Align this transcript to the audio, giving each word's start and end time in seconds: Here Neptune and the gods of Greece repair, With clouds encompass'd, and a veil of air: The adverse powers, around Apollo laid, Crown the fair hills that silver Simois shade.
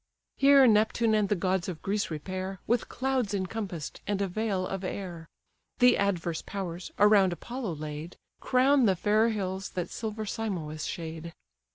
Here 0.37 0.65
Neptune 0.65 1.13
and 1.13 1.29
the 1.29 1.35
gods 1.35 1.69
of 1.69 1.83
Greece 1.83 2.09
repair, 2.09 2.59
With 2.65 2.89
clouds 2.89 3.35
encompass'd, 3.35 4.01
and 4.07 4.19
a 4.19 4.27
veil 4.27 4.65
of 4.65 4.83
air: 4.83 5.27
The 5.77 5.95
adverse 5.95 6.41
powers, 6.41 6.91
around 6.97 7.33
Apollo 7.33 7.75
laid, 7.75 8.15
Crown 8.39 8.87
the 8.87 8.95
fair 8.95 9.29
hills 9.29 9.69
that 9.77 9.91
silver 9.91 10.25
Simois 10.25 10.87
shade. 10.87 11.33